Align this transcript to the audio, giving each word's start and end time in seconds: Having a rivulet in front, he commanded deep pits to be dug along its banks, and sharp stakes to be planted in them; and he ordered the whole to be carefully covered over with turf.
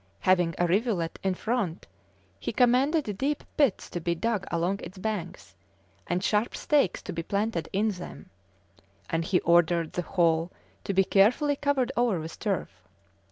Having 0.21 0.55
a 0.57 0.65
rivulet 0.65 1.19
in 1.21 1.35
front, 1.35 1.85
he 2.39 2.51
commanded 2.51 3.19
deep 3.19 3.43
pits 3.55 3.87
to 3.91 3.99
be 4.01 4.15
dug 4.15 4.47
along 4.49 4.79
its 4.81 4.97
banks, 4.97 5.55
and 6.07 6.23
sharp 6.23 6.55
stakes 6.55 7.03
to 7.03 7.13
be 7.13 7.21
planted 7.21 7.69
in 7.71 7.89
them; 7.89 8.31
and 9.11 9.23
he 9.25 9.39
ordered 9.41 9.93
the 9.93 10.01
whole 10.01 10.51
to 10.85 10.93
be 10.95 11.03
carefully 11.03 11.55
covered 11.55 11.91
over 11.95 12.19
with 12.19 12.39
turf. 12.39 12.83